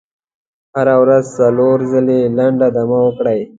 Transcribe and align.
هره 0.75 0.95
ورځ 1.01 1.23
څلور 1.39 1.77
ځلې 1.91 2.19
لنډه 2.37 2.67
دمه 2.75 2.97
وکړئ. 3.05 3.41